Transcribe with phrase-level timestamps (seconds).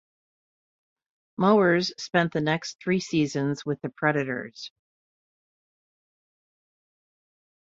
[1.37, 4.71] Mowers spent the next three seasons with the Predators.